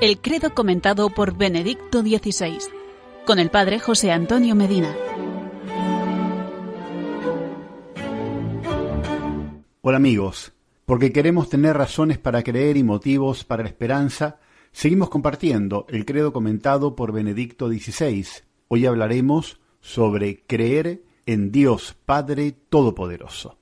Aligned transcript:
El 0.00 0.18
credo 0.22 0.54
comentado 0.54 1.10
por 1.10 1.36
Benedicto 1.36 2.00
XVI, 2.00 2.56
con 3.26 3.38
el 3.38 3.50
padre 3.50 3.78
José 3.78 4.12
Antonio 4.12 4.54
Medina. 4.54 4.96
Hola 9.82 9.98
amigos, 9.98 10.54
porque 10.86 11.12
queremos 11.12 11.50
tener 11.50 11.76
razones 11.76 12.16
para 12.16 12.42
creer 12.42 12.78
y 12.78 12.82
motivos 12.82 13.44
para 13.44 13.62
la 13.62 13.68
esperanza, 13.68 14.38
seguimos 14.72 15.10
compartiendo 15.10 15.84
el 15.90 16.06
credo 16.06 16.32
comentado 16.32 16.96
por 16.96 17.12
Benedicto 17.12 17.68
XVI. 17.68 18.26
Hoy 18.68 18.86
hablaremos 18.86 19.60
sobre 19.82 20.46
creer 20.46 21.02
en 21.26 21.52
Dios 21.52 21.94
Padre 22.06 22.52
Todopoderoso. 22.70 23.58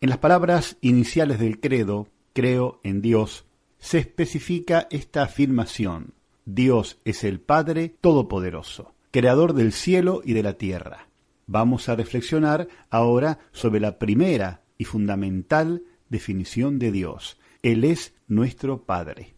En 0.00 0.08
las 0.08 0.18
palabras 0.18 0.78
iniciales 0.80 1.38
del 1.38 1.60
credo, 1.60 2.08
creo 2.32 2.80
en 2.84 3.02
Dios, 3.02 3.44
se 3.84 3.98
especifica 3.98 4.88
esta 4.90 5.24
afirmación. 5.24 6.14
Dios 6.46 6.98
es 7.04 7.22
el 7.22 7.38
Padre 7.38 7.94
Todopoderoso, 8.00 8.94
Creador 9.10 9.52
del 9.52 9.72
cielo 9.72 10.22
y 10.24 10.32
de 10.32 10.42
la 10.42 10.54
tierra. 10.54 11.08
Vamos 11.46 11.90
a 11.90 11.94
reflexionar 11.94 12.66
ahora 12.88 13.40
sobre 13.52 13.80
la 13.80 13.98
primera 13.98 14.62
y 14.78 14.86
fundamental 14.86 15.82
definición 16.08 16.78
de 16.78 16.92
Dios. 16.92 17.38
Él 17.62 17.84
es 17.84 18.14
nuestro 18.26 18.84
Padre. 18.84 19.34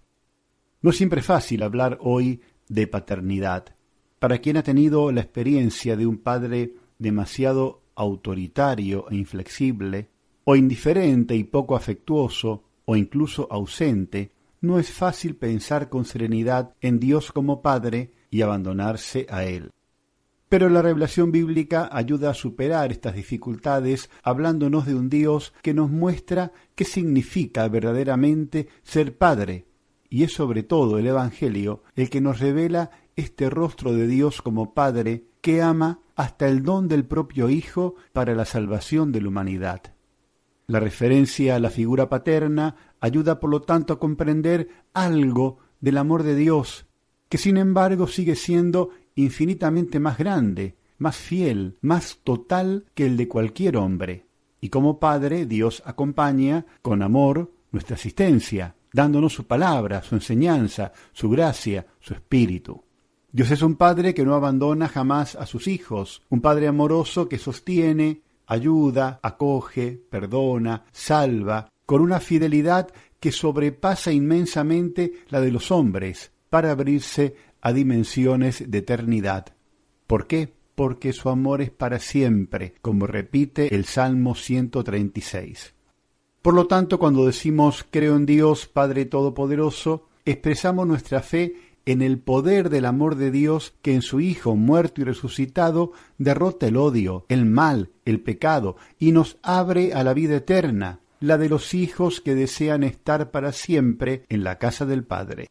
No 0.81 0.91
es 0.91 0.97
siempre 0.97 1.23
fácil 1.23 1.65
hablar 1.65 1.99
hoy 2.01 2.41
de 2.69 2.87
paternidad. 2.87 3.75
Para 4.21 4.39
quien 4.39 4.59
ha 4.59 4.63
tenido 4.63 5.11
la 5.11 5.23
experiencia 5.23 5.97
de 5.97 6.07
un 6.07 6.19
padre 6.19 6.75
demasiado 7.01 7.83
autoritario 7.97 9.07
e 9.11 9.17
inflexible, 9.17 10.09
o 10.45 10.55
indiferente 10.55 11.35
y 11.35 11.43
poco 11.43 11.75
afectuoso, 11.75 12.63
o 12.85 12.95
incluso 12.95 13.49
ausente, 13.51 14.36
no 14.61 14.79
es 14.79 14.91
fácil 14.91 15.37
pensar 15.37 15.89
con 15.89 16.05
serenidad 16.05 16.75
en 16.81 16.99
Dios 16.99 17.33
como 17.33 17.63
Padre 17.63 18.13
y 18.31 18.43
abandonarse 18.43 19.27
a 19.31 19.45
Él. 19.45 19.73
Pero 20.49 20.69
la 20.69 20.81
revelación 20.81 21.33
bíblica 21.33 21.89
ayuda 21.91 22.31
a 22.31 22.35
superar 22.35 22.93
estas 22.93 23.15
dificultades 23.15 24.11
hablándonos 24.23 24.87
de 24.87 24.95
un 24.95 25.09
Dios 25.09 25.53
que 25.63 25.75
nos 25.75 25.91
muestra 25.91 26.53
qué 26.77 26.85
significa 26.85 27.67
verdaderamente 27.69 28.69
ser 28.83 29.19
Padre, 29.19 29.67
y 30.09 30.23
es 30.23 30.33
sobre 30.33 30.63
todo 30.63 30.99
el 30.99 31.07
Evangelio 31.09 31.83
el 31.97 32.11
que 32.11 32.21
nos 32.21 32.39
revela 32.39 32.91
este 33.17 33.51
rostro 33.51 33.93
de 33.93 34.07
Dios 34.07 34.41
como 34.41 34.73
Padre 34.73 35.25
que 35.41 35.63
ama 35.63 36.01
hasta 36.15 36.47
el 36.49 36.63
don 36.63 36.87
del 36.87 37.05
propio 37.05 37.51
Hijo 37.51 37.97
para 38.13 38.35
la 38.35 38.45
salvación 38.45 39.11
de 39.11 39.23
la 39.23 39.29
humanidad. 39.29 39.96
La 40.69 40.81
referencia 40.81 41.55
a 41.55 41.61
la 41.61 41.71
figura 41.71 42.09
paterna 42.09 42.75
ayuda 43.01 43.39
por 43.39 43.51
lo 43.51 43.63
tanto 43.63 43.93
a 43.93 44.01
comprender 44.01 44.69
algo 44.95 45.59
del 45.81 45.97
amor 45.97 46.25
de 46.25 46.35
Dios, 46.35 46.87
que 47.29 47.39
sin 47.39 47.57
embargo 47.57 48.09
sigue 48.09 48.35
siendo 48.35 48.91
infinitamente 49.15 50.01
más 50.01 50.19
grande, 50.19 50.77
más 50.99 51.17
fiel, 51.17 51.79
más 51.83 52.19
total 52.25 52.87
que 52.95 53.07
el 53.07 53.17
de 53.17 53.29
cualquier 53.29 53.77
hombre. 53.77 54.27
Y 54.61 54.69
como 54.69 54.99
Padre, 54.99 55.47
Dios 55.47 55.85
acompaña 55.87 56.67
con 56.83 57.01
amor 57.03 57.53
nuestra 57.71 57.95
asistencia, 57.95 58.75
dándonos 58.93 59.35
su 59.35 59.47
palabra, 59.47 60.03
su 60.03 60.17
enseñanza, 60.17 60.93
su 61.13 61.31
gracia, 61.31 61.87
su 62.01 62.15
espíritu. 62.15 62.83
Dios 63.31 63.53
es 63.53 63.63
un 63.63 63.77
Padre 63.77 64.15
que 64.15 64.25
no 64.25 64.35
abandona 64.35 64.89
jamás 64.89 65.37
a 65.37 65.47
sus 65.47 65.69
hijos, 65.69 66.23
un 66.29 66.41
Padre 66.41 66.67
amoroso 66.67 67.29
que 67.29 67.39
sostiene, 67.39 68.23
ayuda, 68.47 69.21
acoge, 69.23 70.01
perdona, 70.09 70.85
salva, 70.93 71.71
con 71.85 72.01
una 72.01 72.21
fidelidad 72.21 72.89
que 73.21 73.33
sobrepasa 73.33 74.13
inmensamente 74.13 75.13
la 75.29 75.41
de 75.41 75.51
los 75.51 75.71
hombres, 75.71 76.33
para 76.51 76.71
abrirse 76.71 77.35
a 77.61 77.73
dimensiones 77.73 78.71
de 78.71 78.79
eternidad. 78.79 79.47
¿Por 80.07 80.27
qué? 80.27 80.53
Porque 80.75 81.13
su 81.13 81.29
amor 81.29 81.63
es 81.63 81.71
para 81.71 81.99
siempre, 81.99 82.75
como 82.83 83.07
repite 83.07 83.75
el 83.75 83.85
Salmo 83.87 84.35
136. 84.35 85.75
Por 86.43 86.55
lo 86.55 86.67
tanto, 86.67 86.99
cuando 86.99 87.27
decimos 87.27 87.85
creo 87.91 88.15
en 88.15 88.27
Dios 88.27 88.67
Padre 88.67 89.07
Todopoderoso, 89.07 90.09
expresamos 90.25 90.87
nuestra 90.87 91.21
fe 91.21 91.55
en 91.87 92.03
el 92.03 92.19
poder 92.19 92.69
del 92.69 92.85
amor 92.85 93.15
de 93.15 93.31
Dios 93.31 93.75
que 93.81 93.95
en 93.95 94.03
su 94.03 94.21
Hijo 94.21 94.57
muerto 94.57 95.01
y 95.01 95.05
resucitado 95.05 95.93
derrota 96.19 96.67
el 96.67 96.77
odio, 96.77 97.25
el 97.29 97.47
mal, 97.47 97.91
el 98.05 98.21
pecado 98.21 98.77
y 98.99 99.13
nos 99.13 99.39
abre 99.43 99.95
a 99.95 100.05
la 100.05 100.13
vida 100.13 100.37
eterna, 100.37 101.01
la 101.21 101.39
de 101.39 101.49
los 101.49 101.73
hijos 101.75 102.21
que 102.21 102.35
desean 102.35 102.83
estar 102.83 103.31
para 103.31 103.53
siempre 103.53 104.25
en 104.29 104.45
la 104.45 104.59
casa 104.59 104.85
del 104.85 105.05
Padre. 105.05 105.49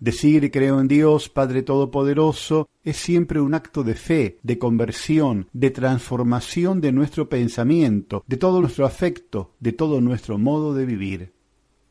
Decir 0.00 0.50
creo 0.52 0.80
en 0.80 0.86
Dios, 0.86 1.28
Padre 1.28 1.62
Todopoderoso, 1.62 2.68
es 2.84 2.96
siempre 2.96 3.40
un 3.40 3.54
acto 3.54 3.82
de 3.82 3.94
fe, 3.94 4.38
de 4.42 4.58
conversión, 4.58 5.48
de 5.52 5.70
transformación 5.70 6.80
de 6.80 6.92
nuestro 6.92 7.28
pensamiento, 7.28 8.22
de 8.26 8.36
todo 8.36 8.60
nuestro 8.60 8.86
afecto, 8.86 9.54
de 9.58 9.72
todo 9.72 10.00
nuestro 10.00 10.38
modo 10.38 10.72
de 10.74 10.86
vivir. 10.86 11.32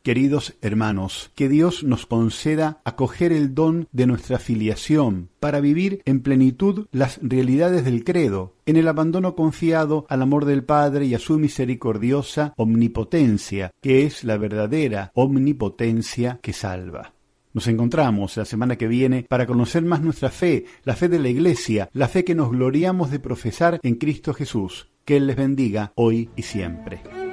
Queridos 0.08 0.56
hermanos, 0.62 1.32
que 1.36 1.50
Dios 1.50 1.84
nos 1.84 2.06
conceda 2.06 2.80
acoger 2.86 3.34
el 3.34 3.54
don 3.54 3.90
de 3.92 4.08
nuestra 4.08 4.40
filiación 4.40 5.28
para 5.42 5.60
vivir 5.60 6.02
en 6.06 6.22
plenitud 6.22 6.88
las 6.94 7.20
realidades 7.22 7.84
del 7.84 8.06
credo, 8.06 8.56
en 8.66 8.78
el 8.78 8.88
abandono 8.88 9.36
confiado 9.36 10.06
al 10.08 10.22
amor 10.22 10.46
del 10.46 10.64
Padre 10.64 11.08
y 11.08 11.14
a 11.14 11.20
su 11.20 11.38
misericordiosa 11.38 12.54
omnipotencia, 12.56 13.72
que 13.82 14.06
es 14.06 14.24
la 14.24 14.38
verdadera 14.38 15.12
omnipotencia 15.14 16.40
que 16.42 16.54
salva. 16.54 17.12
Nos 17.52 17.68
encontramos 17.68 18.38
la 18.38 18.46
semana 18.46 18.78
que 18.78 18.88
viene 18.88 19.26
para 19.28 19.46
conocer 19.46 19.84
más 19.84 20.02
nuestra 20.02 20.30
fe, 20.30 20.64
la 20.86 20.96
fe 20.96 21.10
de 21.10 21.20
la 21.20 21.28
Iglesia, 21.28 21.90
la 21.92 22.08
fe 22.08 22.24
que 22.24 22.34
nos 22.34 22.50
gloriamos 22.50 23.12
de 23.12 23.20
profesar 23.20 23.82
en 23.84 23.96
Cristo 23.96 24.34
Jesús. 24.34 24.88
Que 25.04 25.18
Él 25.18 25.28
les 25.28 25.36
bendiga 25.36 25.92
hoy 25.96 26.30
y 26.38 26.44
siempre. 26.44 27.27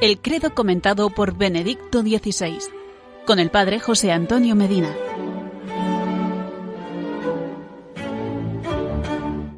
El 0.00 0.18
credo 0.18 0.54
comentado 0.54 1.10
por 1.10 1.36
Benedicto 1.36 2.00
XVI, 2.00 2.58
con 3.26 3.38
el 3.38 3.50
padre 3.50 3.80
José 3.80 4.12
Antonio 4.12 4.56
Medina. 4.56 4.96